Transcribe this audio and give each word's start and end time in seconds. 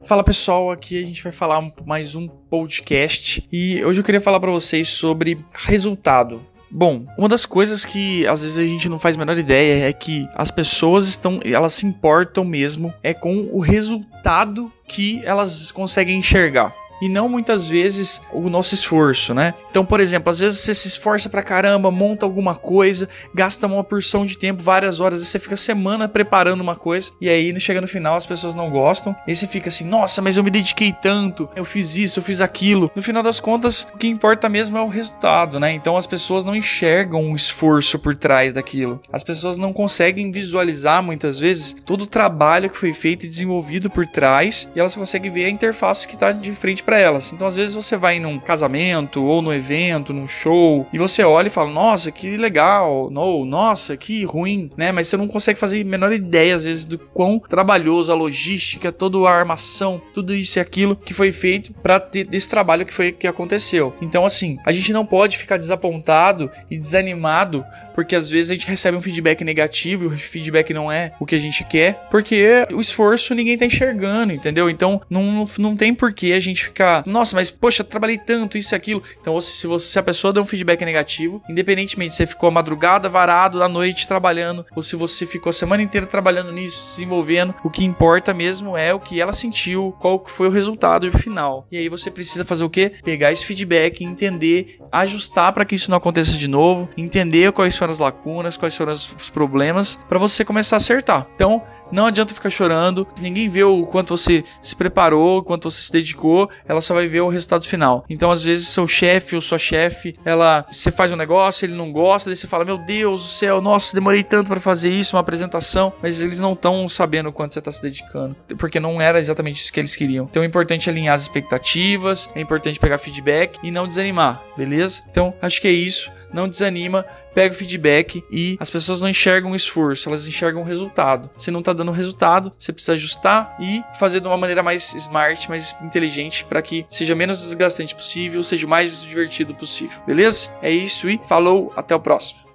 Fala 0.00 0.22
pessoal, 0.22 0.70
aqui 0.70 1.02
a 1.02 1.04
gente 1.04 1.22
vai 1.22 1.32
falar 1.32 1.72
mais 1.84 2.14
um 2.14 2.28
podcast 2.28 3.46
e 3.50 3.84
hoje 3.84 4.00
eu 4.00 4.04
queria 4.04 4.20
falar 4.20 4.38
para 4.38 4.50
vocês 4.50 4.88
sobre 4.88 5.44
resultado. 5.52 6.40
Bom, 6.70 7.04
uma 7.18 7.28
das 7.28 7.44
coisas 7.44 7.84
que 7.84 8.26
às 8.26 8.42
vezes 8.42 8.58
a 8.58 8.64
gente 8.64 8.88
não 8.88 8.98
faz 8.98 9.16
a 9.16 9.18
menor 9.18 9.36
ideia 9.36 9.88
é 9.88 9.92
que 9.92 10.28
as 10.34 10.50
pessoas 10.50 11.08
estão, 11.08 11.40
elas 11.44 11.74
se 11.74 11.86
importam 11.86 12.44
mesmo 12.44 12.94
é 13.02 13.12
com 13.12 13.48
o 13.52 13.58
resultado 13.58 14.72
que 14.86 15.20
elas 15.24 15.72
conseguem 15.72 16.18
enxergar 16.18 16.72
e 17.00 17.08
não 17.08 17.28
muitas 17.28 17.68
vezes 17.68 18.20
o 18.32 18.48
nosso 18.48 18.74
esforço, 18.74 19.34
né? 19.34 19.54
Então, 19.70 19.84
por 19.84 20.00
exemplo, 20.00 20.30
às 20.30 20.38
vezes 20.38 20.60
você 20.60 20.74
se 20.74 20.88
esforça 20.88 21.28
pra 21.28 21.42
caramba, 21.42 21.90
monta 21.90 22.24
alguma 22.24 22.54
coisa, 22.54 23.08
gasta 23.34 23.66
uma 23.66 23.84
porção 23.84 24.24
de 24.24 24.36
tempo, 24.36 24.62
várias 24.62 25.00
horas, 25.00 25.26
você 25.26 25.38
fica 25.38 25.56
semana 25.56 26.08
preparando 26.08 26.60
uma 26.60 26.76
coisa 26.76 27.10
e 27.20 27.28
aí 27.28 27.58
chega 27.60 27.80
no 27.80 27.88
final 27.88 28.16
as 28.16 28.26
pessoas 28.26 28.54
não 28.54 28.70
gostam, 28.70 29.14
e 29.26 29.34
você 29.34 29.46
fica 29.46 29.68
assim: 29.68 29.84
"Nossa, 29.84 30.22
mas 30.22 30.36
eu 30.36 30.44
me 30.44 30.50
dediquei 30.50 30.92
tanto, 30.92 31.48
eu 31.56 31.64
fiz 31.64 31.96
isso, 31.96 32.18
eu 32.20 32.22
fiz 32.22 32.40
aquilo". 32.40 32.90
No 32.94 33.02
final 33.02 33.22
das 33.22 33.40
contas, 33.40 33.86
o 33.94 33.98
que 33.98 34.06
importa 34.06 34.48
mesmo 34.48 34.76
é 34.78 34.80
o 34.80 34.88
resultado, 34.88 35.58
né? 35.58 35.72
Então 35.72 35.96
as 35.96 36.06
pessoas 36.06 36.44
não 36.44 36.54
enxergam 36.54 37.30
o 37.30 37.36
esforço 37.36 37.98
por 37.98 38.14
trás 38.14 38.54
daquilo. 38.54 39.00
As 39.12 39.24
pessoas 39.24 39.58
não 39.58 39.72
conseguem 39.72 40.30
visualizar 40.30 41.02
muitas 41.02 41.38
vezes 41.38 41.74
todo 41.84 42.02
o 42.02 42.06
trabalho 42.06 42.70
que 42.70 42.78
foi 42.78 42.92
feito 42.92 43.24
e 43.24 43.28
desenvolvido 43.28 43.90
por 43.90 44.06
trás, 44.06 44.68
e 44.74 44.80
elas 44.80 44.96
conseguem 44.96 45.30
ver 45.30 45.44
a 45.44 45.50
interface 45.50 46.06
que 46.06 46.14
está 46.14 46.32
de 46.32 46.52
frente 46.52 46.82
para 46.88 46.98
elas. 46.98 47.34
Então, 47.34 47.46
às 47.46 47.54
vezes 47.54 47.74
você 47.74 47.98
vai 47.98 48.18
num 48.18 48.38
casamento 48.38 49.22
ou 49.22 49.42
no 49.42 49.52
evento, 49.52 50.14
num 50.14 50.26
show, 50.26 50.86
e 50.90 50.96
você 50.96 51.22
olha 51.22 51.48
e 51.48 51.50
fala: 51.50 51.70
"Nossa, 51.70 52.10
que 52.10 52.34
legal", 52.38 53.10
no, 53.10 53.44
nossa, 53.44 53.94
que 53.94 54.24
ruim, 54.24 54.70
né? 54.74 54.90
Mas 54.90 55.08
você 55.08 55.18
não 55.18 55.28
consegue 55.28 55.58
fazer 55.58 55.82
a 55.82 55.84
menor 55.84 56.14
ideia 56.14 56.54
às 56.54 56.64
vezes 56.64 56.86
do 56.86 56.98
quão 56.98 57.38
trabalhoso 57.38 58.10
a 58.10 58.14
logística, 58.14 58.90
toda 58.90 59.18
a 59.18 59.30
armação, 59.30 60.00
tudo 60.14 60.34
isso 60.34 60.58
e 60.58 60.60
aquilo 60.60 60.96
que 60.96 61.12
foi 61.12 61.30
feito 61.30 61.74
para 61.74 62.00
ter 62.00 62.24
desse 62.24 62.48
trabalho 62.48 62.86
que 62.86 62.94
foi 62.94 63.12
que 63.12 63.26
aconteceu. 63.26 63.94
Então, 64.00 64.24
assim, 64.24 64.56
a 64.64 64.72
gente 64.72 64.90
não 64.90 65.04
pode 65.04 65.36
ficar 65.36 65.58
desapontado 65.58 66.50
e 66.70 66.78
desanimado 66.78 67.66
porque 67.98 68.14
às 68.14 68.30
vezes 68.30 68.52
a 68.52 68.54
gente 68.54 68.68
recebe 68.68 68.96
um 68.96 69.02
feedback 69.02 69.42
negativo 69.42 70.04
e 70.04 70.06
o 70.06 70.10
feedback 70.10 70.72
não 70.72 70.90
é 70.90 71.10
o 71.18 71.26
que 71.26 71.34
a 71.34 71.38
gente 71.40 71.64
quer, 71.64 72.06
porque 72.08 72.64
o 72.72 72.80
esforço 72.80 73.34
ninguém 73.34 73.58
tá 73.58 73.66
enxergando, 73.66 74.32
entendeu? 74.32 74.70
Então, 74.70 75.02
não, 75.10 75.48
não 75.58 75.76
tem 75.76 75.92
porquê 75.92 76.32
a 76.32 76.38
gente 76.38 76.62
ficar 76.62 76.77
ficar, 76.78 77.02
nossa, 77.04 77.34
mas 77.34 77.50
poxa, 77.50 77.82
trabalhei 77.82 78.16
tanto, 78.16 78.56
isso 78.56 78.74
e 78.74 78.76
aquilo. 78.76 79.02
Então, 79.20 79.40
se, 79.40 79.66
se 79.80 79.98
a 79.98 80.02
pessoa 80.02 80.32
deu 80.32 80.42
um 80.42 80.46
feedback 80.46 80.84
negativo, 80.84 81.42
independentemente 81.48 82.12
se 82.12 82.18
você 82.18 82.26
ficou 82.26 82.48
a 82.48 82.52
madrugada, 82.52 83.08
varado, 83.08 83.62
à 83.62 83.68
noite 83.68 84.06
trabalhando, 84.06 84.64
ou 84.76 84.82
se 84.82 84.94
você 84.94 85.26
ficou 85.26 85.50
a 85.50 85.52
semana 85.52 85.82
inteira 85.82 86.06
trabalhando 86.06 86.52
nisso, 86.52 86.94
desenvolvendo, 86.94 87.54
o 87.64 87.70
que 87.70 87.84
importa 87.84 88.32
mesmo 88.32 88.76
é 88.76 88.94
o 88.94 89.00
que 89.00 89.20
ela 89.20 89.32
sentiu, 89.32 89.94
qual 89.98 90.22
foi 90.24 90.46
o 90.46 90.52
resultado 90.52 91.10
final. 91.18 91.66
E 91.70 91.76
aí 91.76 91.88
você 91.88 92.10
precisa 92.10 92.44
fazer 92.44 92.64
o 92.64 92.70
quê? 92.70 92.92
Pegar 93.02 93.32
esse 93.32 93.44
feedback, 93.44 94.04
entender, 94.04 94.78
ajustar 94.92 95.52
para 95.52 95.64
que 95.64 95.74
isso 95.74 95.90
não 95.90 95.98
aconteça 95.98 96.32
de 96.32 96.46
novo, 96.46 96.88
entender 96.96 97.50
quais 97.52 97.76
foram 97.76 97.92
as 97.92 97.98
lacunas, 97.98 98.56
quais 98.56 98.76
foram 98.76 98.92
os 98.92 99.30
problemas, 99.30 99.96
para 100.08 100.18
você 100.18 100.44
começar 100.44 100.76
a 100.76 100.78
acertar. 100.78 101.26
Então, 101.34 101.62
não 101.90 102.06
adianta 102.06 102.34
ficar 102.34 102.50
chorando, 102.50 103.06
ninguém 103.20 103.48
vê 103.48 103.64
o 103.64 103.86
quanto 103.86 104.16
você 104.16 104.44
se 104.62 104.74
preparou, 104.74 105.38
o 105.38 105.42
quanto 105.42 105.70
você 105.70 105.82
se 105.82 105.92
dedicou, 105.92 106.48
ela 106.66 106.80
só 106.80 106.94
vai 106.94 107.06
ver 107.06 107.20
o 107.20 107.28
resultado 107.28 107.66
final. 107.66 108.04
Então, 108.08 108.30
às 108.30 108.42
vezes, 108.42 108.68
seu 108.68 108.86
chefe 108.86 109.34
ou 109.34 109.42
sua 109.42 109.58
chefe, 109.58 110.16
ela, 110.24 110.64
você 110.70 110.90
faz 110.90 111.12
um 111.12 111.16
negócio, 111.16 111.64
ele 111.64 111.74
não 111.74 111.92
gosta, 111.92 112.30
daí 112.30 112.36
você 112.36 112.46
fala: 112.46 112.64
Meu 112.64 112.78
Deus 112.78 113.22
do 113.22 113.28
céu, 113.28 113.60
nossa, 113.60 113.94
demorei 113.94 114.22
tanto 114.22 114.48
para 114.48 114.60
fazer 114.60 114.90
isso, 114.90 115.16
uma 115.16 115.20
apresentação, 115.20 115.92
mas 116.02 116.20
eles 116.20 116.40
não 116.40 116.52
estão 116.52 116.88
sabendo 116.88 117.28
o 117.28 117.32
quanto 117.32 117.54
você 117.54 117.58
está 117.58 117.70
se 117.70 117.82
dedicando, 117.82 118.36
porque 118.58 118.80
não 118.80 119.00
era 119.00 119.18
exatamente 119.18 119.62
isso 119.62 119.72
que 119.72 119.80
eles 119.80 119.96
queriam. 119.96 120.26
Então, 120.30 120.42
é 120.42 120.46
importante 120.46 120.88
alinhar 120.88 121.14
as 121.14 121.22
expectativas, 121.22 122.28
é 122.34 122.40
importante 122.40 122.78
pegar 122.78 122.98
feedback 122.98 123.58
e 123.62 123.70
não 123.70 123.86
desanimar, 123.86 124.42
beleza? 124.56 125.02
Então, 125.10 125.34
acho 125.40 125.60
que 125.60 125.68
é 125.68 125.72
isso. 125.72 126.10
Não 126.32 126.48
desanima, 126.48 127.04
pega 127.34 127.54
o 127.54 127.56
feedback 127.56 128.24
e 128.30 128.56
as 128.58 128.70
pessoas 128.70 129.00
não 129.00 129.08
enxergam 129.08 129.52
o 129.52 129.56
esforço, 129.56 130.08
elas 130.08 130.26
enxergam 130.26 130.62
o 130.62 130.64
resultado. 130.64 131.30
Se 131.36 131.50
não 131.50 131.62
tá 131.62 131.72
dando 131.72 131.92
resultado, 131.92 132.52
você 132.58 132.72
precisa 132.72 132.94
ajustar 132.94 133.56
e 133.60 133.82
fazer 133.98 134.20
de 134.20 134.26
uma 134.26 134.36
maneira 134.36 134.62
mais 134.62 134.94
smart, 134.94 135.48
mais 135.48 135.74
inteligente, 135.82 136.44
para 136.44 136.62
que 136.62 136.84
seja 136.88 137.14
menos 137.14 137.40
desgastante 137.40 137.94
possível, 137.94 138.42
seja 138.42 138.66
o 138.66 138.70
mais 138.70 139.02
divertido 139.02 139.54
possível. 139.54 139.98
Beleza? 140.06 140.50
É 140.62 140.70
isso 140.70 141.08
e 141.08 141.20
falou, 141.28 141.72
até 141.76 141.94
o 141.94 142.00
próximo. 142.00 142.47